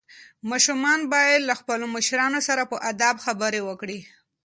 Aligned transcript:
ماشومان 0.49 0.99
باید 1.13 1.41
له 1.49 1.53
خپلو 1.59 1.85
مشرانو 1.95 2.39
سره 2.47 2.63
په 2.71 2.75
ادب 2.91 3.15
خبرې 3.25 3.61
وکړي. 3.63 3.99